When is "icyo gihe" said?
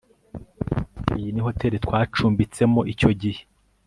2.93-3.41